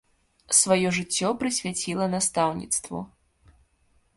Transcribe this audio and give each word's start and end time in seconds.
Сваё 0.59 0.93
жыццё 0.97 1.29
прысвяціла 1.43 2.07
настаўніцтву. 2.17 3.03